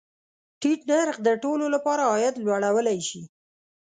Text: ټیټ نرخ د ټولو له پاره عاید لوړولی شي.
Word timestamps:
ټیټ 0.59 0.81
نرخ 0.89 1.17
د 1.23 1.29
ټولو 1.43 1.65
له 1.73 1.79
پاره 1.85 2.03
عاید 2.11 2.35
لوړولی 2.43 2.99
شي. 3.09 3.21